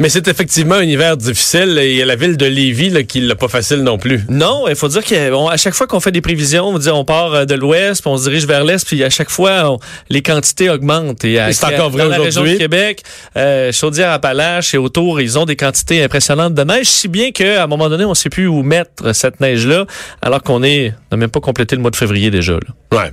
Mais 0.00 0.08
c'est 0.08 0.28
effectivement 0.28 0.76
un 0.76 0.84
hiver 0.84 1.18
difficile 1.18 1.76
et 1.78 1.90
il 1.90 1.96
y 1.96 2.00
a 2.00 2.06
la 2.06 2.16
ville 2.16 2.38
de 2.38 2.46
Lévis 2.46 2.88
là, 2.88 3.02
qui 3.02 3.20
l'a 3.20 3.34
pas 3.34 3.48
facile 3.48 3.82
non 3.82 3.98
plus. 3.98 4.22
Non, 4.30 4.64
il 4.66 4.74
faut 4.74 4.88
dire 4.88 5.04
qu'à 5.04 5.56
chaque 5.58 5.74
fois 5.74 5.86
qu'on 5.86 6.00
fait 6.00 6.10
des 6.10 6.22
prévisions, 6.22 6.68
on 6.68 6.78
dit 6.78 6.88
on 6.88 7.04
part 7.04 7.34
euh, 7.34 7.44
de 7.44 7.54
l'ouest, 7.54 8.00
puis 8.00 8.10
on 8.10 8.16
se 8.16 8.22
dirige 8.22 8.46
vers 8.46 8.64
l'est, 8.64 8.82
puis 8.86 9.04
à 9.04 9.10
chaque 9.10 9.28
fois 9.28 9.76
les 10.08 10.22
quantités 10.22 10.70
augmentent. 10.70 11.22
Et, 11.24 11.38
c'est 11.52 11.66
encore 11.66 11.90
vrai 11.90 12.04
dans 12.04 12.08
la 12.08 12.18
région 12.18 12.44
de 12.44 12.54
Québec, 12.54 13.02
euh, 13.36 13.72
Chaudière-Appalaches 13.72 14.72
et 14.72 14.78
autour, 14.78 15.20
ils 15.20 15.38
ont 15.38 15.44
des 15.44 15.56
quantités 15.56 16.02
impressionnantes 16.02 16.54
de 16.54 16.64
neige, 16.64 16.86
si 16.86 17.06
bien 17.06 17.30
qu'à 17.30 17.64
un 17.64 17.66
moment 17.66 17.90
donné, 17.90 18.06
on 18.06 18.10
ne 18.10 18.14
sait 18.14 18.30
plus 18.30 18.46
où 18.46 18.62
mettre 18.62 19.14
cette 19.14 19.38
neige-là, 19.40 19.84
alors 20.22 20.42
qu'on 20.42 20.62
est 20.62 20.94
n'a 21.10 21.18
même 21.18 21.28
pas 21.30 21.40
complété 21.40 21.76
le 21.76 21.82
mois 21.82 21.90
de 21.90 21.96
février 21.96 22.30
déjà. 22.30 22.54
Là. 22.54 22.98
Ouais. 22.98 23.10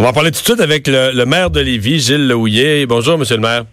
On 0.00 0.02
va 0.02 0.08
en 0.08 0.12
parler 0.12 0.32
tout 0.32 0.40
de 0.40 0.44
suite 0.44 0.60
avec 0.60 0.88
le, 0.88 1.24
maire 1.26 1.50
de 1.50 1.60
Lévis, 1.60 2.00
Gilles 2.00 2.26
Lehouillet. 2.26 2.86
Bonjour, 2.86 3.18
Monsieur 3.18 3.36
le 3.36 3.42
maire. 3.42 3.64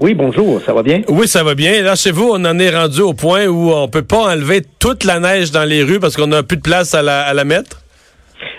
Oui, 0.00 0.14
bonjour, 0.14 0.62
ça 0.62 0.72
va 0.72 0.82
bien? 0.82 1.02
Oui, 1.08 1.28
ça 1.28 1.44
va 1.44 1.54
bien. 1.54 1.82
Là, 1.82 1.94
chez 1.94 2.10
vous, 2.10 2.30
on 2.32 2.42
en 2.46 2.58
est 2.58 2.74
rendu 2.74 3.02
au 3.02 3.12
point 3.12 3.46
où 3.48 3.70
on 3.70 3.86
peut 3.86 4.00
pas 4.00 4.32
enlever 4.32 4.62
toute 4.78 5.04
la 5.04 5.20
neige 5.20 5.50
dans 5.50 5.68
les 5.68 5.82
rues 5.82 6.00
parce 6.00 6.16
qu'on 6.16 6.28
n'a 6.28 6.42
plus 6.42 6.56
de 6.56 6.62
place 6.62 6.94
à 6.94 7.02
la, 7.02 7.20
à 7.20 7.34
la 7.34 7.44
mettre? 7.44 7.82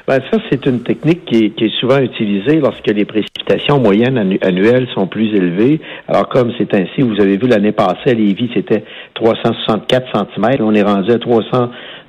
Ben, 0.08 0.20
ça, 0.32 0.38
c'est 0.52 0.64
une 0.68 0.82
technique 0.84 1.26
qui 1.26 1.46
est, 1.46 1.80
souvent 1.80 1.98
utilisée 1.98 2.60
lorsque 2.60 2.86
les 2.86 3.06
précipitations 3.06 3.80
moyennes 3.80 4.38
annuelles 4.42 4.88
sont 4.94 5.08
plus 5.08 5.34
élevées. 5.36 5.82
Alors, 6.08 6.30
comme 6.30 6.52
c'est 6.60 6.76
ainsi, 6.76 7.02
vous 7.02 7.20
avez 7.20 7.38
vu 7.38 7.48
l'année 7.48 7.72
passée 7.72 8.12
à 8.12 8.14
Lévis, 8.14 8.52
c'était 8.54 8.84
364 9.16 10.12
cm. 10.14 10.58
On 10.60 10.76
est 10.76 10.84
rendu 10.84 11.12
à 11.12 11.18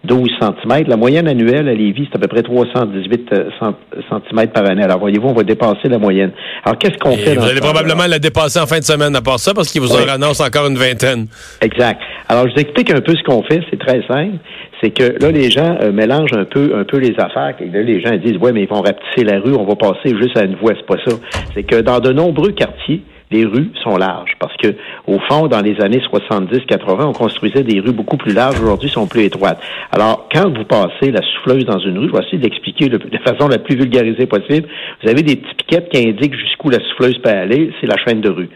312 0.06 0.30
cm. 0.41 0.88
La 0.88 0.97
moyenne 0.97 1.29
annuelle 1.29 1.69
à 1.69 1.74
Lévis, 1.74 2.09
c'est 2.10 2.16
à 2.16 2.20
peu 2.20 2.29
près 2.29 2.43
318 2.43 3.30
cm 3.30 4.48
par 4.48 4.69
année. 4.69 4.83
Alors, 4.83 4.98
voyez-vous, 4.98 5.29
on 5.29 5.34
va 5.34 5.43
dépasser 5.43 5.88
la 5.88 5.98
moyenne. 5.98 6.33
Alors, 6.65 6.79
qu'est-ce 6.79 6.98
qu'on 6.98 7.16
fait? 7.16 7.37
Vous 7.37 7.45
allez 7.45 7.60
probablement 7.60 8.07
la 8.09 8.19
dépasser 8.19 8.60
en 8.60 8.66
fin 8.66 8.79
de 8.79 8.84
semaine 8.84 9.15
à 9.16 9.20
part 9.20 9.38
ça, 9.38 9.55
parce 9.55 9.70
qu'il 9.70 9.80
vous 9.80 9.93
en 9.95 10.09
annonce 10.09 10.41
encore 10.41 10.66
une 10.66 10.77
vingtaine. 10.77 11.27
Exact. 11.60 12.01
Alors, 12.29 12.48
je 12.48 12.55
vous 12.55 12.60
explique 12.60 12.91
un 12.91 13.01
peu 13.01 13.15
ce 13.15 13.23
qu'on 13.23 13.43
fait. 13.43 13.60
C'est 13.70 13.79
très 13.79 14.02
simple 14.07 14.38
c'est 14.83 14.91
que 14.91 15.23
là, 15.23 15.30
les 15.30 15.51
gens 15.51 15.79
euh, 15.80 15.93
mélangent 15.93 16.32
un 16.32 16.45
peu, 16.45 16.73
un 16.74 16.84
peu 16.84 16.99
les 16.99 17.15
affaires. 17.18 17.55
Et 17.60 17.66
là, 17.66 17.82
les 17.82 18.01
gens 18.01 18.16
disent, 18.16 18.37
ouais, 18.38 18.52
mais 18.52 18.62
ils 18.62 18.68
vont 18.68 18.82
rapetisser 18.82 19.24
la 19.24 19.38
rue, 19.38 19.55
on 19.55 19.65
va 19.65 19.77
passer 19.77 20.16
juste 20.21 20.37
à 20.37 20.45
une 20.45 20.57
voie. 20.57 20.73
C'est 20.77 20.87
pas 20.87 21.02
ça. 21.07 21.16
C'est 21.55 21.62
que 21.62 21.80
dans 21.80 22.01
de 22.01 22.12
nombreux 22.12 22.51
quartiers, 22.51 23.02
les 23.33 23.45
rues 23.45 23.71
sont 23.83 23.97
larges 23.97 24.37
parce 24.38 24.57
que 24.57 24.75
au 25.07 25.19
fond, 25.29 25.49
dans 25.49 25.61
les 25.61 25.80
années 25.80 26.01
70-80, 26.13 27.07
on 27.07 27.13
construisait 27.13 27.65
des 27.65 27.80
rues 27.80 27.93
beaucoup 27.93 28.16
plus 28.16 28.33
larges. 28.33 28.61
Aujourd'hui, 28.61 28.89
sont 28.89 29.07
plus 29.07 29.24
étroites. 29.24 29.61
Alors, 29.91 30.29
quand 30.33 30.57
vous 30.57 30.65
passez 30.65 31.11
la 31.11 31.23
souffleuse 31.23 31.65
dans 31.65 31.79
une 31.79 31.99
rue, 31.99 32.09
je 32.09 32.13
vais 32.13 32.24
essayer 32.24 32.39
d'expliquer 32.39 32.89
de 32.89 32.99
la 33.11 33.19
façon 33.21 33.49
la 33.49 33.59
plus 33.59 33.77
vulgarisée 33.77 34.27
possible. 34.27 34.69
Vous 35.02 35.11
avez 35.11 35.23
des 35.23 35.37
petites 35.37 35.57
piquettes 35.59 35.89
qui 35.89 36.09
indiquent 36.09 36.37
jusqu'où 36.37 36.71
la 36.71 36.79
souffleuse 36.91 37.19
peut 37.19 37.30
aller. 37.30 37.73
C'est 37.80 37.87
la 37.87 37.97
chaîne 37.97 38.21
de 38.21 38.30
rue. 38.30 38.51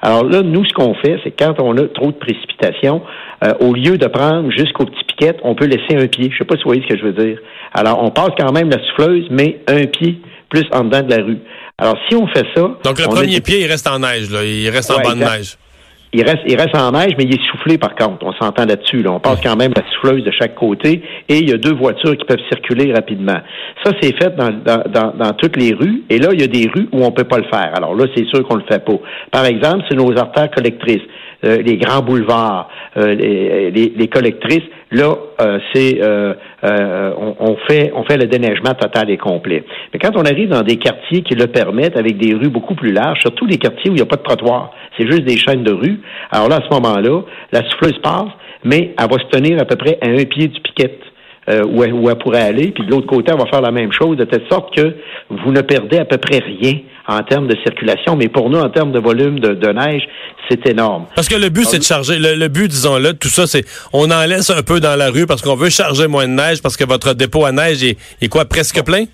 Alors 0.00 0.24
là, 0.24 0.42
nous, 0.42 0.64
ce 0.64 0.72
qu'on 0.72 0.94
fait, 0.94 1.18
c'est 1.22 1.30
quand 1.30 1.60
on 1.60 1.76
a 1.76 1.86
trop 1.88 2.10
de 2.10 2.16
précipitations, 2.16 3.02
euh, 3.44 3.52
au 3.60 3.74
lieu 3.74 3.98
de 3.98 4.06
prendre 4.06 4.50
jusqu'aux 4.50 4.86
petits 4.86 5.04
piquettes, 5.04 5.38
on 5.44 5.54
peut 5.54 5.66
laisser 5.66 5.96
un 5.96 6.06
pied. 6.06 6.30
Je 6.32 6.38
sais 6.38 6.44
pas 6.44 6.56
si 6.56 6.62
vous 6.62 6.70
voyez 6.70 6.82
ce 6.82 6.94
que 6.94 6.98
je 6.98 7.04
veux 7.04 7.12
dire. 7.12 7.38
Alors, 7.74 8.02
on 8.02 8.10
passe 8.10 8.30
quand 8.38 8.52
même 8.52 8.70
la 8.70 8.82
souffleuse, 8.86 9.26
mais 9.30 9.60
un 9.68 9.86
pied 9.86 10.20
plus 10.48 10.66
en 10.72 10.84
dedans 10.84 11.02
de 11.02 11.10
la 11.10 11.24
rue. 11.24 11.38
Alors, 11.82 11.98
si 12.08 12.16
on 12.16 12.26
fait 12.28 12.46
ça... 12.54 12.62
Donc, 12.84 12.98
le 12.98 13.08
premier 13.08 13.40
pied, 13.40 13.60
il 13.60 13.66
reste 13.66 13.88
en 13.88 13.98
neige, 13.98 14.30
là. 14.30 14.44
Il 14.44 14.68
reste 14.70 14.90
en 14.90 15.00
bas 15.00 15.14
de 15.14 15.20
neige. 15.20 15.56
Il 16.14 16.22
reste, 16.24 16.42
il 16.46 16.56
reste 16.56 16.76
en 16.76 16.92
neige, 16.92 17.12
mais 17.16 17.24
il 17.24 17.34
est 17.34 17.50
soufflé 17.50 17.78
par 17.78 17.94
contre. 17.94 18.26
On 18.26 18.34
s'entend 18.34 18.66
là-dessus. 18.66 19.02
On 19.08 19.18
passe 19.18 19.40
quand 19.42 19.56
même 19.56 19.72
la 19.74 19.82
souffleuse 19.94 20.22
de 20.22 20.30
chaque 20.30 20.54
côté 20.54 21.02
et 21.26 21.38
il 21.38 21.48
y 21.48 21.54
a 21.54 21.56
deux 21.56 21.74
voitures 21.74 22.14
qui 22.18 22.24
peuvent 22.26 22.42
circuler 22.50 22.92
rapidement. 22.92 23.38
Ça, 23.82 23.92
c'est 23.98 24.14
fait 24.22 24.36
dans, 24.36 24.50
dans, 24.50 25.14
dans, 25.16 25.32
toutes 25.32 25.56
les 25.56 25.72
rues. 25.72 26.02
Et 26.10 26.18
là, 26.18 26.28
il 26.32 26.40
y 26.40 26.44
a 26.44 26.48
des 26.48 26.68
rues 26.68 26.86
où 26.92 27.02
on 27.02 27.12
peut 27.12 27.24
pas 27.24 27.38
le 27.38 27.46
faire. 27.50 27.72
Alors 27.74 27.94
là, 27.94 28.04
c'est 28.14 28.26
sûr 28.26 28.46
qu'on 28.46 28.56
le 28.56 28.64
fait 28.70 28.84
pas. 28.84 28.98
Par 29.30 29.46
exemple, 29.46 29.84
c'est 29.88 29.96
nos 29.96 30.14
artères 30.18 30.50
collectrices. 30.50 31.00
Euh, 31.44 31.62
les 31.62 31.76
grands 31.76 32.02
boulevards, 32.02 32.68
euh, 32.98 33.14
les, 33.14 33.70
les, 33.96 34.08
collectrices, 34.08 34.62
là, 34.92 35.16
euh, 35.40 35.58
c'est 35.72 36.00
on, 36.62 37.36
on, 37.40 37.56
fait 37.68 37.92
on 37.94 38.04
fait 38.04 38.16
le 38.16 38.26
déneigement 38.26 38.74
total 38.74 39.10
et 39.10 39.16
complet. 39.16 39.64
Mais 39.92 39.98
quand 39.98 40.16
on 40.16 40.24
arrive 40.24 40.48
dans 40.48 40.62
des 40.62 40.76
quartiers 40.76 41.22
qui 41.22 41.34
le 41.34 41.46
permettent, 41.46 41.96
avec 41.96 42.18
des 42.18 42.34
rues 42.34 42.48
beaucoup 42.48 42.74
plus 42.74 42.92
larges, 42.92 43.20
surtout 43.20 43.46
les 43.46 43.58
quartiers 43.58 43.90
où 43.90 43.94
il 43.94 43.96
n'y 43.96 44.02
a 44.02 44.06
pas 44.06 44.16
de 44.16 44.22
trottoir, 44.22 44.72
c'est 44.96 45.06
juste 45.06 45.24
des 45.24 45.36
chaînes 45.36 45.64
de 45.64 45.72
rue. 45.72 46.00
Alors 46.30 46.48
là, 46.48 46.56
à 46.56 46.68
ce 46.68 46.74
moment-là, 46.74 47.22
la 47.52 47.68
souffleuse 47.70 47.98
passe, 48.02 48.30
mais 48.64 48.94
elle 48.98 49.10
va 49.10 49.18
se 49.18 49.28
tenir 49.30 49.60
à 49.60 49.64
peu 49.64 49.76
près 49.76 49.98
à 50.00 50.06
un 50.06 50.24
pied 50.24 50.48
du 50.48 50.60
piquet. 50.60 50.98
Euh, 51.50 51.64
où, 51.64 51.82
elle, 51.82 51.92
où, 51.92 52.08
elle, 52.08 52.18
pourrait 52.18 52.42
aller, 52.42 52.70
puis 52.70 52.86
de 52.86 52.90
l'autre 52.92 53.08
côté, 53.08 53.32
elle 53.32 53.38
va 53.38 53.46
faire 53.46 53.62
la 53.62 53.72
même 53.72 53.90
chose, 53.90 54.16
de 54.16 54.22
telle 54.22 54.44
sorte 54.48 54.76
que 54.76 54.94
vous 55.28 55.50
ne 55.50 55.60
perdez 55.60 55.98
à 55.98 56.04
peu 56.04 56.16
près 56.16 56.38
rien 56.38 56.74
en 57.08 57.22
termes 57.22 57.48
de 57.48 57.56
circulation, 57.64 58.16
mais 58.16 58.28
pour 58.28 58.48
nous, 58.50 58.58
en 58.58 58.70
termes 58.70 58.92
de 58.92 58.98
volume 58.98 59.40
de, 59.40 59.72
neige, 59.72 60.02
c'est 60.48 60.66
énorme. 60.68 61.06
Parce 61.14 61.28
que 61.28 61.34
le 61.34 61.48
but, 61.48 61.64
c'est 61.64 61.78
de 61.78 61.84
charger. 61.84 62.18
Le, 62.18 62.48
but, 62.48 62.68
disons-le, 62.68 63.14
tout 63.14 63.28
ça, 63.28 63.46
c'est 63.46 63.64
on 63.92 64.10
en 64.10 64.24
laisse 64.24 64.50
un 64.50 64.62
peu 64.62 64.80
dans 64.80 64.96
la 64.96 65.10
rue 65.10 65.26
parce 65.26 65.42
qu'on 65.42 65.56
veut 65.56 65.70
charger 65.70 66.06
moins 66.06 66.26
de 66.26 66.32
neige 66.32 66.62
parce 66.62 66.76
que 66.76 66.84
votre 66.84 67.14
dépôt 67.14 67.44
à 67.44 67.52
neige 67.52 67.82
est, 67.82 67.96
est 68.20 68.28
quoi, 68.28 68.44
presque 68.44 68.82
plein? 68.84 69.04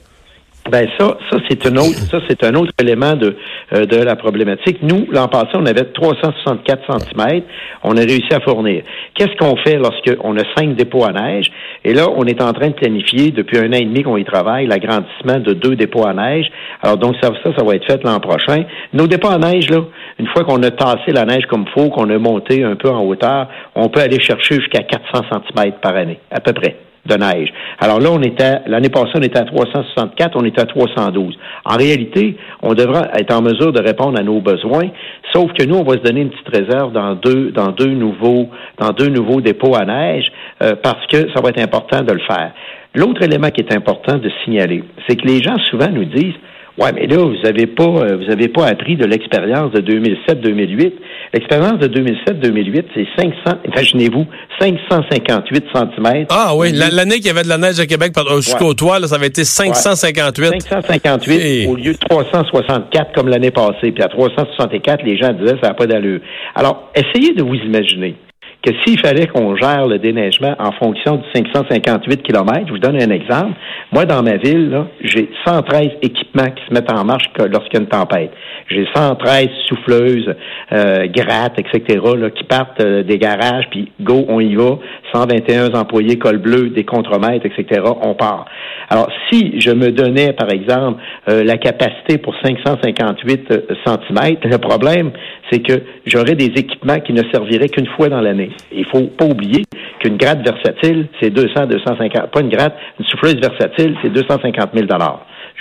Ben 0.70 0.86
ça, 0.98 1.16
ça 1.30 1.38
c'est 1.48 1.66
un 1.66 1.76
autre, 1.76 1.98
ça 2.10 2.18
c'est 2.28 2.44
un 2.44 2.54
autre 2.54 2.72
élément 2.78 3.14
de 3.14 3.36
euh, 3.72 3.86
de 3.86 3.96
la 3.96 4.16
problématique. 4.16 4.78
Nous, 4.82 5.06
l'an 5.10 5.28
passé, 5.28 5.48
on 5.54 5.64
avait 5.64 5.84
364 5.84 6.98
cm. 6.98 7.42
On 7.84 7.96
a 7.96 8.00
réussi 8.00 8.32
à 8.32 8.40
fournir. 8.40 8.82
Qu'est-ce 9.14 9.36
qu'on 9.38 9.56
fait 9.56 9.76
lorsqu'on 9.76 10.36
a 10.36 10.42
cinq 10.56 10.74
dépôts 10.74 11.04
à 11.04 11.12
neige? 11.12 11.50
Et 11.84 11.94
là, 11.94 12.08
on 12.14 12.24
est 12.24 12.42
en 12.42 12.52
train 12.52 12.68
de 12.68 12.74
planifier 12.74 13.30
depuis 13.30 13.58
un 13.58 13.70
an 13.72 13.76
et 13.76 13.84
demi 13.84 14.02
qu'on 14.02 14.16
y 14.16 14.24
travaille 14.24 14.66
l'agrandissement 14.66 15.38
de 15.38 15.54
deux 15.54 15.76
dépôts 15.76 16.06
à 16.06 16.12
neige. 16.12 16.46
Alors 16.82 16.98
donc 16.98 17.16
ça, 17.22 17.30
ça, 17.42 17.50
ça 17.56 17.64
va 17.64 17.74
être 17.74 17.86
fait 17.86 18.02
l'an 18.04 18.20
prochain. 18.20 18.64
Nos 18.92 19.06
dépôts 19.06 19.30
à 19.30 19.38
neige 19.38 19.70
là, 19.70 19.84
une 20.18 20.26
fois 20.28 20.44
qu'on 20.44 20.62
a 20.62 20.70
tassé 20.70 21.12
la 21.12 21.24
neige 21.24 21.46
comme 21.46 21.64
faut, 21.74 21.88
qu'on 21.88 22.10
a 22.10 22.18
monté 22.18 22.62
un 22.62 22.76
peu 22.76 22.90
en 22.90 23.04
hauteur, 23.04 23.48
on 23.74 23.88
peut 23.88 24.00
aller 24.00 24.20
chercher 24.20 24.56
jusqu'à 24.56 24.82
400 24.82 25.24
cm 25.30 25.72
par 25.80 25.96
année, 25.96 26.18
à 26.30 26.40
peu 26.40 26.52
près 26.52 26.76
de 27.08 27.14
neige. 27.16 27.52
Alors 27.80 28.00
là, 28.00 28.10
on 28.12 28.22
était 28.22 28.60
l'année 28.66 28.90
passée, 28.90 29.12
on 29.14 29.22
était 29.22 29.38
à 29.38 29.44
364, 29.44 30.36
on 30.36 30.44
était 30.44 30.60
à 30.60 30.66
312. 30.66 31.36
En 31.64 31.76
réalité, 31.76 32.36
on 32.62 32.74
devra 32.74 33.08
être 33.14 33.34
en 33.34 33.42
mesure 33.42 33.72
de 33.72 33.80
répondre 33.80 34.18
à 34.18 34.22
nos 34.22 34.40
besoins, 34.40 34.88
sauf 35.32 35.52
que 35.52 35.64
nous, 35.64 35.76
on 35.76 35.84
va 35.84 35.94
se 35.94 36.02
donner 36.02 36.22
une 36.22 36.30
petite 36.30 36.48
réserve 36.48 36.92
dans 36.92 37.14
deux, 37.14 37.50
dans 37.50 37.72
deux 37.72 37.90
nouveaux, 37.90 38.48
dans 38.78 38.90
deux 38.90 39.08
nouveaux 39.08 39.40
dépôts 39.40 39.74
à 39.74 39.84
neige, 39.84 40.30
euh, 40.62 40.74
parce 40.82 41.06
que 41.06 41.32
ça 41.34 41.40
va 41.42 41.50
être 41.50 41.62
important 41.62 42.02
de 42.02 42.12
le 42.12 42.20
faire. 42.20 42.52
L'autre 42.94 43.22
élément 43.22 43.50
qui 43.50 43.60
est 43.60 43.74
important 43.74 44.16
de 44.18 44.30
signaler, 44.44 44.82
c'est 45.06 45.16
que 45.16 45.26
les 45.26 45.42
gens 45.42 45.58
souvent 45.70 45.88
nous 45.90 46.04
disent 46.04 46.34
Ouais, 46.78 46.92
mais 46.92 47.06
là, 47.06 47.16
vous 47.16 47.34
n'avez 47.42 47.66
pas, 47.66 47.82
euh, 47.82 48.16
vous 48.16 48.30
avez 48.30 48.46
pas 48.46 48.66
appris 48.66 48.96
de 48.96 49.04
l'expérience 49.04 49.72
de 49.72 49.80
2007-2008. 49.80 50.92
L'expérience 51.34 51.78
de 51.80 51.88
2007-2008, 51.88 52.84
c'est 52.94 53.06
500, 53.18 53.58
imaginez-vous, 53.66 54.26
558 54.60 55.64
cm. 55.74 56.26
Ah 56.30 56.52
oui, 56.54 56.70
l'année 56.72 57.16
qu'il 57.16 57.26
y 57.26 57.30
avait 57.30 57.42
de 57.42 57.48
la 57.48 57.58
neige 57.58 57.80
à 57.80 57.86
Québec 57.86 58.12
jusqu'au 58.36 58.74
toit, 58.74 59.00
là, 59.00 59.08
ça 59.08 59.16
avait 59.16 59.26
été 59.26 59.44
558. 59.44 60.62
558 60.62 61.66
au 61.66 61.74
lieu 61.74 61.92
de 61.94 61.98
364 61.98 63.12
comme 63.12 63.28
l'année 63.28 63.50
passée. 63.50 63.90
Puis 63.90 64.02
à 64.02 64.08
364, 64.08 65.02
les 65.04 65.16
gens 65.16 65.32
disaient 65.32 65.56
ça 65.60 65.68
n'a 65.68 65.74
pas 65.74 65.86
d'allure. 65.86 66.20
Alors, 66.54 66.90
essayez 66.94 67.34
de 67.34 67.42
vous 67.42 67.56
imaginer 67.56 68.14
que 68.62 68.72
s'il 68.84 68.98
fallait 68.98 69.26
qu'on 69.28 69.54
gère 69.56 69.86
le 69.86 69.98
déneigement 69.98 70.54
en 70.58 70.72
fonction 70.72 71.16
de 71.16 71.22
558 71.32 72.22
km, 72.22 72.66
je 72.66 72.72
vous 72.72 72.78
donne 72.78 73.00
un 73.00 73.10
exemple. 73.10 73.52
Moi, 73.92 74.04
dans 74.04 74.22
ma 74.22 74.36
ville, 74.36 74.84
j'ai 75.00 75.30
113 75.46 75.90
équipements 76.02 76.50
qui 76.50 76.64
se 76.68 76.74
mettent 76.74 76.92
en 76.92 77.04
marche 77.04 77.30
lorsqu'il 77.38 77.74
y 77.74 77.76
a 77.76 77.80
une 77.80 77.88
tempête. 77.88 78.32
J'ai 78.68 78.86
113 78.94 79.48
souffleuses, 79.66 80.34
euh, 80.72 81.06
grattes, 81.06 81.58
etc., 81.58 82.00
là, 82.16 82.30
qui 82.30 82.44
partent 82.44 82.80
euh, 82.80 83.02
des 83.02 83.18
garages, 83.18 83.66
puis 83.70 83.92
go, 84.00 84.24
on 84.28 84.40
y 84.40 84.54
va. 84.56 84.78
121 85.12 85.74
employés 85.74 86.18
col 86.18 86.38
bleu, 86.38 86.70
des 86.70 86.84
contremaîtres, 86.84 87.46
etc., 87.46 87.82
on 88.02 88.14
part. 88.14 88.46
Alors, 88.90 89.08
si 89.30 89.60
je 89.60 89.70
me 89.70 89.90
donnais, 89.90 90.32
par 90.32 90.50
exemple, 90.50 91.00
euh, 91.28 91.44
la 91.44 91.56
capacité 91.56 92.18
pour 92.18 92.34
558 92.42 93.52
cm, 93.84 94.36
le 94.44 94.58
problème, 94.58 95.10
c'est 95.50 95.60
que 95.60 95.82
j'aurais 96.06 96.34
des 96.34 96.52
équipements 96.56 97.00
qui 97.00 97.12
ne 97.12 97.22
serviraient 97.32 97.68
qu'une 97.68 97.88
fois 97.96 98.08
dans 98.08 98.20
l'année. 98.20 98.50
Il 98.72 98.86
faut 98.86 99.06
pas 99.06 99.26
oublier 99.26 99.64
qu'une 100.00 100.16
gratte 100.16 100.46
versatile, 100.46 101.08
c'est 101.20 101.30
200, 101.30 101.66
250, 101.66 102.30
pas 102.30 102.40
une 102.40 102.50
gratte, 102.50 102.74
une 102.98 103.06
souffleuse 103.06 103.36
versatile, 103.36 103.96
c'est 104.02 104.12
250 104.12 104.70
000 104.74 104.86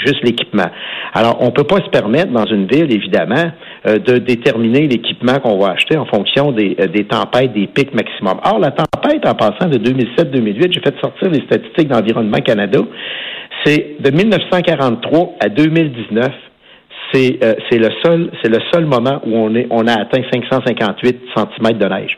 juste 0.06 0.24
l'équipement. 0.24 0.70
Alors, 1.14 1.38
on 1.42 1.52
peut 1.52 1.64
pas 1.64 1.78
se 1.78 1.90
permettre 1.90 2.32
dans 2.32 2.46
une 2.46 2.68
ville, 2.68 2.94
évidemment, 2.94 3.52
euh, 3.88 3.98
de 3.98 4.18
déterminer 4.18 4.88
l'équipement 4.88 5.40
qu'on 5.40 5.58
va 5.58 5.72
acheter 5.72 5.98
en 5.98 6.06
fonction 6.06 6.52
des, 6.52 6.76
euh, 6.80 6.88
des 6.88 7.06
tempêtes, 7.06 7.54
des 7.54 7.68
pics 7.68 7.94
maximum. 7.94 8.40
Or, 8.44 8.60
la 8.60 8.72
tempête, 8.72 9.26
en 9.28 9.36
passant 9.36 9.70
de 9.70 9.78
2007-2008, 9.78 10.74
j'ai 10.74 10.82
fait 10.82 10.96
sortir 11.02 11.30
les 11.30 11.42
statistiques 11.42 11.88
d'Environnement 11.88 12.40
Canada, 12.40 12.80
c'est 13.66 13.96
de 14.00 14.12
1943 14.12 15.36
à 15.40 15.50
2019, 15.50 16.32
c'est 17.14 17.40
euh, 17.44 17.54
le 17.72 17.90
seul 18.04 18.32
c'est 18.42 18.50
le 18.50 18.60
seul 18.72 18.86
moment 18.86 19.22
où 19.26 19.36
on 19.36 19.56
est 19.56 19.68
on 19.70 19.88
a 19.88 19.94
atteint 19.94 20.22
558 20.32 21.18
cm 21.36 21.78
de 21.78 21.86
neige. 21.86 22.18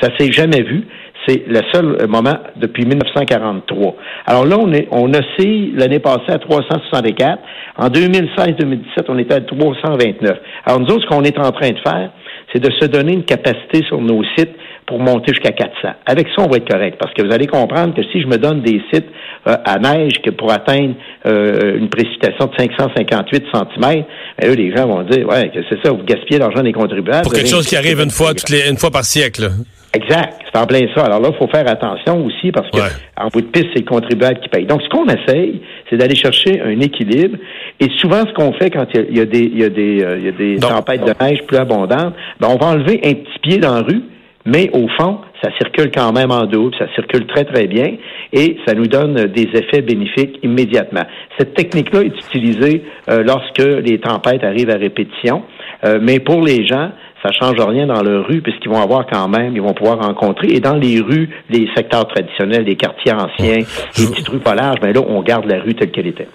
Ça 0.00 0.08
s'est 0.18 0.32
jamais 0.32 0.62
vu. 0.62 0.86
C'est 1.28 1.44
le 1.46 1.60
seul 1.72 2.06
moment 2.08 2.38
depuis 2.56 2.86
1943. 2.86 3.96
Alors 4.26 4.46
là, 4.46 4.56
on 4.58 4.72
est, 4.72 4.88
on 4.90 5.12
oscille 5.12 5.72
l'année 5.76 5.98
passée 5.98 6.30
à 6.30 6.38
364. 6.38 7.38
En 7.76 7.88
2016-2017, 7.88 8.78
on 9.08 9.18
était 9.18 9.34
à 9.34 9.40
329. 9.42 10.38
Alors 10.64 10.80
nous 10.80 10.86
autres, 10.86 11.02
ce 11.02 11.08
qu'on 11.08 11.24
est 11.24 11.38
en 11.38 11.52
train 11.52 11.70
de 11.70 11.78
faire, 11.86 12.10
c'est 12.52 12.60
de 12.60 12.70
se 12.80 12.86
donner 12.86 13.12
une 13.12 13.24
capacité 13.24 13.84
sur 13.86 14.00
nos 14.00 14.22
sites 14.36 14.54
pour 14.86 14.98
monter 14.98 15.34
jusqu'à 15.34 15.52
400. 15.52 15.96
Avec 16.06 16.28
ça, 16.28 16.44
on 16.44 16.50
va 16.50 16.56
être 16.56 16.68
correct, 16.68 16.96
parce 16.98 17.12
que 17.12 17.22
vous 17.22 17.32
allez 17.32 17.46
comprendre 17.46 17.94
que 17.94 18.02
si 18.10 18.22
je 18.22 18.26
me 18.26 18.38
donne 18.38 18.62
des 18.62 18.80
sites 18.90 19.06
euh, 19.46 19.54
à 19.64 19.78
neige 19.78 20.14
que 20.24 20.30
pour 20.30 20.50
atteindre 20.50 20.94
euh, 21.26 21.78
une 21.78 21.90
précipitation 21.90 22.46
de 22.46 22.52
558 22.58 23.44
cm, 23.52 23.64
ben, 23.78 24.04
eux, 24.44 24.54
les 24.54 24.74
gens 24.74 24.86
vont 24.86 25.02
dire, 25.02 25.28
ouais, 25.28 25.50
que 25.50 25.60
c'est 25.68 25.78
ça, 25.84 25.92
vous 25.92 26.02
gaspillez 26.04 26.38
l'argent 26.38 26.62
des 26.62 26.72
contribuables. 26.72 27.22
Pour 27.22 27.34
quelque 27.34 27.50
chose 27.50 27.66
qui 27.66 27.76
arrive 27.76 28.00
une 28.00 28.10
fois, 28.10 28.32
toutes 28.32 28.48
les, 28.48 28.68
une 28.70 28.78
fois 28.78 28.90
par 28.90 29.04
siècle. 29.04 29.50
Exact, 29.94 30.34
c'est 30.44 30.60
en 30.60 30.66
plein 30.66 30.86
ça. 30.94 31.04
Alors 31.04 31.20
là, 31.20 31.30
il 31.32 31.38
faut 31.38 31.50
faire 31.50 31.66
attention 31.66 32.24
aussi 32.26 32.52
parce 32.52 32.70
que 32.70 32.78
en 33.16 33.28
bout 33.28 33.40
de 33.40 33.46
piste, 33.46 33.68
c'est 33.72 33.80
le 33.80 33.86
contribuable 33.86 34.38
qui 34.40 34.48
paye. 34.48 34.66
Donc, 34.66 34.82
ce 34.82 34.88
qu'on 34.90 35.06
essaye, 35.06 35.62
c'est 35.88 35.96
d'aller 35.96 36.14
chercher 36.14 36.60
un 36.60 36.78
équilibre. 36.80 37.38
Et 37.80 37.88
souvent, 37.96 38.24
ce 38.26 38.32
qu'on 38.34 38.52
fait 38.52 38.70
quand 38.70 38.86
il 38.92 39.16
y, 39.16 39.20
a, 39.20 39.24
des, 39.24 39.40
il 39.40 39.58
y 39.58 39.64
a 39.64 39.70
des, 39.70 40.02
euh, 40.02 40.18
il 40.18 40.24
y 40.26 40.28
a 40.28 40.32
des 40.32 40.56
tempêtes 40.56 41.04
de 41.04 41.24
neige 41.24 41.42
plus 41.46 41.56
abondantes, 41.56 42.14
ben, 42.38 42.48
on 42.48 42.56
va 42.56 42.72
enlever 42.72 43.00
un 43.02 43.14
petit 43.14 43.38
pied 43.40 43.58
dans 43.58 43.76
la 43.76 43.82
rue, 43.82 44.02
mais 44.44 44.68
au 44.74 44.88
fond, 44.88 45.20
ça 45.42 45.50
circule 45.58 45.90
quand 45.94 46.12
même 46.12 46.30
en 46.30 46.44
double, 46.46 46.74
ça 46.78 46.86
circule 46.94 47.26
très, 47.26 47.44
très 47.44 47.66
bien, 47.66 47.96
et 48.32 48.56
ça 48.66 48.74
nous 48.74 48.86
donne 48.86 49.14
des 49.14 49.48
effets 49.54 49.82
bénéfiques 49.82 50.38
immédiatement. 50.42 51.04
Cette 51.38 51.54
technique-là 51.54 52.02
est 52.02 52.16
utilisée 52.26 52.82
euh, 53.08 53.22
lorsque 53.22 53.58
les 53.58 53.98
tempêtes 53.98 54.44
arrivent 54.44 54.70
à 54.70 54.76
répétition, 54.76 55.42
euh, 55.84 55.98
mais 56.02 56.18
pour 56.18 56.42
les 56.42 56.66
gens, 56.66 56.90
ça 57.22 57.30
change 57.32 57.60
rien 57.60 57.86
dans 57.86 58.02
leur 58.02 58.26
rue 58.26 58.40
puisqu'ils 58.40 58.70
vont 58.70 58.80
avoir 58.80 59.06
quand 59.06 59.28
même, 59.28 59.54
ils 59.54 59.62
vont 59.62 59.74
pouvoir 59.74 59.98
rencontrer. 59.98 60.48
Et 60.48 60.60
dans 60.60 60.74
les 60.74 61.00
rues, 61.00 61.28
les 61.50 61.68
secteurs 61.74 62.06
traditionnels, 62.08 62.64
les 62.64 62.76
quartiers 62.76 63.12
anciens, 63.12 63.64
les 63.98 64.06
petites 64.06 64.28
rues 64.28 64.38
polaires, 64.38 64.76
ben 64.80 64.92
là, 64.92 65.00
on 65.06 65.22
garde 65.22 65.46
la 65.46 65.60
rue 65.60 65.74
telle 65.74 65.90
qu'elle 65.90 66.06
était. 66.06 66.28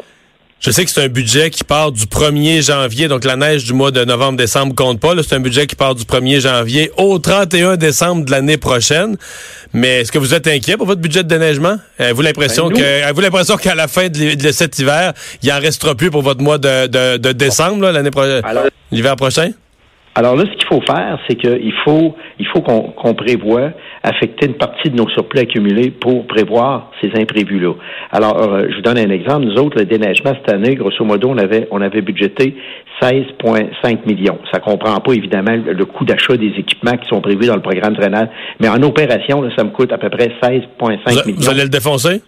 Je 0.65 0.71
sais 0.71 0.85
que 0.85 0.91
c'est 0.91 1.03
un 1.03 1.09
budget 1.09 1.50
qui 1.50 1.65
part 1.65 1.91
du 1.91 2.06
1er 2.06 2.65
janvier, 2.65 3.09
donc 3.09 3.25
la 3.25 3.35
neige 3.35 3.65
du 3.65 3.74
mois 3.74 3.91
de 3.91 4.06
novembre-décembre 4.06 4.74
compte 4.74 4.97
pas. 4.97 5.13
C'est 5.21 5.35
un 5.35 5.41
budget 5.41 5.68
qui 5.68 5.75
part 5.75 5.94
du 5.94 6.06
1er 6.06 6.39
janvier 6.39 6.89
au 6.95 7.19
31 7.19 7.75
décembre 7.75 8.24
de 8.24 8.31
l'année 8.31 8.56
prochaine. 8.56 9.18
Mais 9.74 10.00
est-ce 10.00 10.12
que 10.13 10.19
vous 10.19 10.33
êtes 10.33 10.47
inquiet 10.47 10.77
pour 10.77 10.86
votre 10.86 11.01
budget 11.01 11.24
de 11.24 11.27
déneigement? 11.27 11.75
Avez-vous 12.00 12.21
l'impression 12.21 12.69
ben, 12.69 12.77
que, 12.77 13.03
avez-vous 13.03 13.19
l'impression 13.19 13.57
qu'à 13.57 13.75
la 13.75 13.89
fin 13.89 14.07
de, 14.07 14.51
cet 14.51 14.79
hiver, 14.79 15.12
il 15.41 15.51
en 15.51 15.59
restera 15.59 15.95
plus 15.95 16.09
pour 16.09 16.21
votre 16.21 16.41
mois 16.41 16.57
de, 16.57 16.88
de, 16.88 17.31
décembre, 17.33 17.91
l'année 17.91 18.12
prochaine, 18.12 18.41
l'hiver 18.89 19.18
prochain? 19.18 19.51
Alors 20.15 20.36
là, 20.36 20.44
ce 20.44 20.51
qu'il 20.51 20.68
faut 20.68 20.81
faire, 20.81 21.18
c'est 21.27 21.36
qu'il 21.36 21.74
faut, 21.83 22.15
il 22.39 22.45
faut 22.48 22.62
qu'on 22.62 23.13
prévoit 23.15 23.71
affecter 24.04 24.45
une 24.45 24.56
partie 24.56 24.92
de 24.92 24.95
nos 24.95 25.10
surplus 25.10 25.39
accumulés 25.39 25.89
pour 25.89 26.27
prévoir 26.27 26.92
ces 27.01 27.10
imprévus-là. 27.19 27.74
Alors, 28.12 28.39
euh, 28.39 28.68
je 28.69 28.75
vous 28.75 28.81
donne 28.81 29.00
un 29.00 29.10
exemple. 29.10 29.45
Nous 29.45 29.56
autres, 29.56 29.80
le 29.80 29.86
déneigement 29.86 30.33
cette 30.36 30.54
année, 30.54 30.75
grosso 30.75 31.04
modo, 31.04 31.30
on 31.30 31.38
avait, 31.38 31.68
on 31.71 31.81
avait 31.81 32.01
budgété 32.01 32.56
16,5 33.01 34.06
millions. 34.06 34.38
Ça 34.51 34.60
comprend 34.60 35.00
pas, 35.00 35.13
évidemment, 35.13 35.56
le 35.65 35.86
coût 35.86 36.06
d'achat 36.06 36.38
des 36.38 36.54
équipements 36.57 36.98
qui 36.98 37.07
sont 37.07 37.21
prévus 37.21 37.48
dans 37.48 37.56
le 37.56 37.62
programme 37.62 37.95
drainage, 37.95 38.27
mais 38.60 38.69
en 38.69 38.81
opération, 38.83 39.42
là, 39.42 39.50
ça 39.57 39.63
me 39.63 39.71
coûte 39.71 39.92
à 39.92 39.98
peu 39.98 40.10
près 40.10 40.31
16,5 40.44 41.25
millions. 41.25 41.39
Vous 41.39 41.50
allez 41.50 41.63
le 41.63 41.69
défoncer? 41.69 42.21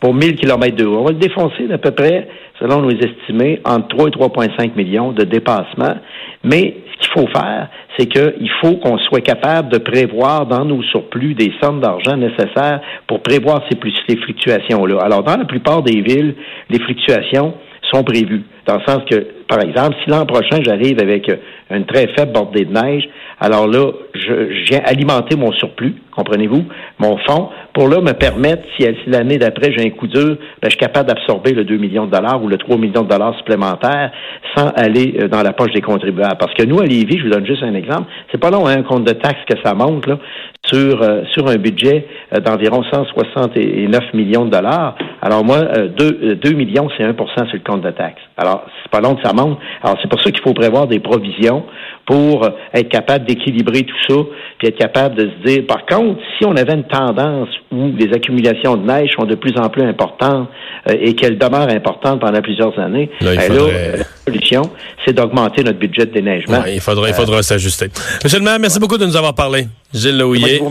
Pour 0.00 0.14
1000 0.14 0.36
km 0.36 0.74
de 0.74 0.86
haut. 0.86 1.00
On 1.00 1.04
va 1.04 1.10
le 1.10 1.18
défoncer 1.18 1.66
d'à 1.68 1.76
peu 1.76 1.90
près, 1.90 2.26
selon 2.58 2.80
nos 2.80 2.90
estimés, 2.90 3.60
entre 3.66 3.88
3 3.88 4.08
et 4.08 4.12
3,5 4.12 4.74
millions 4.74 5.12
de 5.12 5.24
dépassement. 5.24 5.96
Mais 6.42 6.76
ce 7.00 7.08
qu'il 7.08 7.20
faut 7.20 7.28
faire, 7.28 7.68
c'est 7.98 8.06
qu'il 8.06 8.50
faut 8.60 8.76
qu'on 8.76 8.98
soit 8.98 9.20
capable 9.20 9.70
de 9.70 9.78
prévoir 9.78 10.46
dans 10.46 10.64
nos 10.64 10.82
surplus 10.84 11.34
des 11.34 11.52
sommes 11.62 11.80
d'argent 11.80 12.16
nécessaires 12.16 12.80
pour 13.06 13.22
prévoir 13.22 13.62
ces, 13.70 13.78
ces 14.08 14.16
fluctuations-là. 14.16 14.98
Alors, 15.02 15.22
dans 15.22 15.36
la 15.36 15.44
plupart 15.44 15.82
des 15.82 16.00
villes, 16.00 16.34
les 16.68 16.78
fluctuations 16.78 17.54
sont 17.92 18.04
prévues. 18.04 18.44
Dans 18.66 18.76
le 18.76 18.82
sens 18.86 19.00
que, 19.10 19.26
par 19.48 19.60
exemple, 19.60 19.96
si 20.04 20.10
l'an 20.10 20.26
prochain, 20.26 20.60
j'arrive 20.62 21.00
avec 21.00 21.30
une 21.70 21.86
très 21.86 22.08
faible 22.16 22.32
bordée 22.32 22.64
de 22.64 22.72
neige, 22.72 23.08
alors 23.40 23.66
là, 23.66 23.90
je, 24.14 24.32
viens 24.68 24.80
alimenter 24.84 25.36
mon 25.36 25.52
surplus, 25.52 25.94
comprenez-vous, 26.20 26.64
mon 26.98 27.16
fonds, 27.26 27.48
pour 27.72 27.88
là 27.88 28.00
me 28.00 28.12
permettre, 28.12 28.62
si, 28.76 28.86
l'année 29.06 29.38
d'après 29.38 29.72
j'ai 29.72 29.86
un 29.86 29.90
coup 29.90 30.06
dur, 30.06 30.36
ben, 30.60 30.64
je 30.64 30.70
suis 30.70 30.78
capable 30.78 31.08
d'absorber 31.08 31.52
le 31.52 31.64
2 31.64 31.76
millions 31.78 32.06
de 32.06 32.10
dollars 32.10 32.42
ou 32.42 32.48
le 32.48 32.58
3 32.58 32.76
millions 32.76 33.02
de 33.02 33.08
dollars 33.08 33.36
supplémentaires 33.38 34.12
sans 34.54 34.68
aller 34.76 35.16
euh, 35.20 35.28
dans 35.28 35.42
la 35.42 35.52
poche 35.52 35.72
des 35.72 35.80
contribuables. 35.80 36.36
Parce 36.38 36.52
que 36.54 36.64
nous, 36.64 36.78
à 36.80 36.84
Lévis, 36.84 37.18
je 37.18 37.24
vous 37.24 37.30
donne 37.30 37.46
juste 37.46 37.62
un 37.62 37.74
exemple, 37.74 38.04
c'est 38.30 38.38
pas 38.38 38.50
long, 38.50 38.66
hein, 38.66 38.76
un 38.78 38.82
compte 38.82 39.04
de 39.04 39.12
taxes 39.12 39.44
que 39.48 39.56
ça 39.64 39.74
monte, 39.74 40.06
là, 40.06 40.18
sur, 40.66 41.02
euh, 41.02 41.22
sur 41.32 41.48
un 41.48 41.56
budget 41.56 42.06
euh, 42.34 42.40
d'environ 42.40 42.82
169 42.92 44.14
millions 44.14 44.44
de 44.44 44.50
dollars. 44.50 44.96
Alors 45.22 45.44
moi, 45.44 45.60
2, 45.96 46.36
2 46.36 46.50
millions, 46.52 46.88
c'est 46.96 47.04
1% 47.04 47.14
sur 47.14 47.54
le 47.54 47.60
compte 47.60 47.82
de 47.82 47.90
taxes. 47.90 48.22
Alors, 48.36 48.64
c'est 48.82 48.90
pas 48.90 49.00
long 49.00 49.14
que 49.14 49.22
ça 49.22 49.32
monte. 49.32 49.58
Alors, 49.82 49.96
c'est 50.02 50.08
pour 50.08 50.20
ça 50.20 50.30
qu'il 50.30 50.42
faut 50.42 50.54
prévoir 50.54 50.86
des 50.86 51.00
provisions 51.00 51.64
pour 52.10 52.44
être 52.74 52.88
capable 52.88 53.24
d'équilibrer 53.24 53.84
tout 53.84 53.96
ça, 54.08 54.16
puis 54.58 54.66
être 54.66 54.78
capable 54.78 55.14
de 55.14 55.30
se 55.30 55.46
dire, 55.46 55.64
par 55.68 55.86
contre, 55.86 56.18
si 56.36 56.44
on 56.44 56.56
avait 56.56 56.74
une 56.74 56.88
tendance 56.88 57.48
où 57.70 57.92
les 57.96 58.12
accumulations 58.12 58.76
de 58.76 58.84
neige 58.84 59.10
sont 59.16 59.26
de 59.26 59.36
plus 59.36 59.56
en 59.56 59.68
plus 59.68 59.84
importantes 59.84 60.48
euh, 60.88 60.94
et 61.00 61.14
qu'elles 61.14 61.38
demeurent 61.38 61.70
importantes 61.70 62.20
pendant 62.20 62.42
plusieurs 62.42 62.76
années, 62.80 63.10
là, 63.20 63.36
ben 63.36 63.52
la 63.52 64.04
solution, 64.26 64.62
c'est 65.06 65.12
d'augmenter 65.12 65.62
notre 65.62 65.78
budget 65.78 66.06
de 66.06 66.12
déneigement. 66.12 66.64
il 66.66 66.80
faudra, 66.80 67.08
il 67.08 67.14
faudra 67.14 67.44
s'ajuster. 67.44 67.86
Monsieur 68.24 68.40
le 68.40 68.44
maire, 68.44 68.58
merci 68.58 68.80
beaucoup 68.80 68.98
de 68.98 69.06
nous 69.06 69.16
avoir 69.16 69.36
parlé. 69.36 69.66
Gilles 69.92 70.18
Laouillet, 70.18 70.62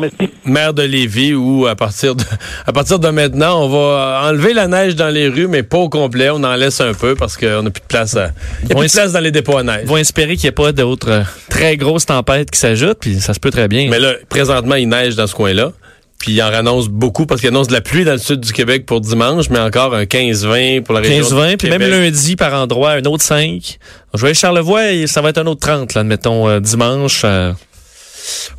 maire 0.45 0.73
de 0.73 0.83
Lévis, 0.83 1.33
où 1.33 1.67
à 1.67 1.75
partir 1.75 2.15
de 2.15 2.23
à 2.65 2.71
partir 2.71 2.99
de 2.99 3.09
maintenant, 3.09 3.63
on 3.63 3.67
va 3.67 4.21
enlever 4.29 4.53
la 4.53 4.67
neige 4.67 4.95
dans 4.95 5.09
les 5.09 5.27
rues, 5.27 5.47
mais 5.47 5.63
pas 5.63 5.77
au 5.77 5.89
complet. 5.89 6.29
On 6.29 6.43
en 6.43 6.55
laisse 6.55 6.79
un 6.79 6.93
peu 6.93 7.15
parce 7.15 7.35
qu'on 7.35 7.63
n'a 7.63 7.69
plus 7.69 7.81
de 7.81 7.87
place. 7.87 8.15
À, 8.15 8.31
il 8.63 8.69
y 8.69 8.71
a 8.71 8.75
plus 8.75 8.87
de 8.87 8.91
place 8.91 9.11
dans 9.11 9.19
les 9.19 9.31
dépôts 9.31 9.57
à 9.57 9.63
neige. 9.63 9.81
Ils 9.83 9.89
vont 9.89 9.97
espérer 9.97 10.35
qu'il 10.35 10.43
n'y 10.43 10.49
ait 10.49 10.51
pas 10.53 10.71
d'autres 10.71 11.11
euh, 11.11 11.23
très 11.49 11.75
grosses 11.75 12.05
tempêtes 12.05 12.49
qui 12.51 12.59
s'ajoutent, 12.59 12.99
puis 12.99 13.19
ça 13.19 13.33
se 13.33 13.39
peut 13.39 13.51
très 13.51 13.67
bien. 13.67 13.89
Mais 13.89 13.99
là, 13.99 14.13
présentement, 14.29 14.75
il 14.75 14.87
neige 14.87 15.15
dans 15.15 15.27
ce 15.27 15.35
coin-là. 15.35 15.73
Puis 16.19 16.33
il 16.33 16.41
en 16.43 16.47
annonce 16.47 16.89
beaucoup 16.89 17.25
parce 17.25 17.39
qu'il 17.39 17.49
annonce 17.49 17.69
de 17.69 17.73
la 17.73 17.79
pluie 17.79 18.03
dans 18.03 18.11
le 18.11 18.17
sud 18.17 18.41
du 18.41 18.51
Québec 18.51 18.85
pour 18.85 18.99
dimanche, 18.99 19.49
mais 19.49 19.59
encore 19.59 19.95
un 19.95 20.03
15-20 20.03 20.83
pour 20.83 20.93
la 20.93 20.99
région 20.99 21.25
15-20, 21.25 21.57
puis 21.57 21.69
même 21.69 21.81
lundi 21.81 22.35
par 22.35 22.53
endroit, 22.53 22.91
un 22.91 23.03
autre 23.05 23.23
5. 23.23 23.77
Je 24.13 24.25
vais 24.25 24.33
Charlevoix 24.33 24.91
et 24.91 25.07
ça 25.07 25.21
va 25.21 25.29
être 25.29 25.37
un 25.37 25.45
autre 25.45 25.61
30, 25.61 25.93
là, 25.93 26.01
admettons, 26.01 26.49
euh, 26.49 26.59
dimanche. 26.59 27.21
Euh, 27.23 27.53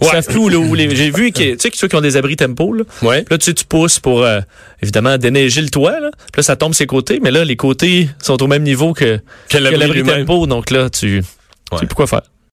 Ouais. 0.00 0.22
plus 0.22 0.38
où, 0.38 0.76
j'ai 0.76 1.10
vu 1.10 1.32
que, 1.32 1.54
tu 1.54 1.58
sais, 1.58 1.70
ceux 1.74 1.88
qui 1.88 1.96
ont 1.96 2.00
des 2.00 2.16
abris 2.16 2.36
tempo, 2.36 2.72
là. 2.72 2.84
Ouais. 3.02 3.24
Là, 3.30 3.38
tu 3.38 3.46
sais, 3.46 3.54
tu 3.54 3.64
pousses 3.64 3.98
pour, 3.98 4.22
euh, 4.22 4.40
évidemment, 4.82 5.18
déneiger 5.18 5.62
le 5.62 5.70
toit, 5.70 6.00
là. 6.00 6.10
Puis 6.32 6.38
là, 6.38 6.42
ça 6.42 6.56
tombe 6.56 6.74
ses 6.74 6.86
côtés, 6.86 7.20
mais 7.22 7.30
là, 7.30 7.44
les 7.44 7.56
côtés 7.56 8.08
sont 8.22 8.42
au 8.42 8.46
même 8.46 8.62
niveau 8.62 8.92
que, 8.92 9.20
que 9.48 9.58
l'abri 9.58 10.02
tempo. 10.02 10.46
Donc 10.46 10.70
là, 10.70 10.90
tu, 10.90 11.22
tu 11.70 11.78
sais 11.78 11.86
plus 11.86 11.94
quoi 11.94 12.06
faire. 12.06 12.22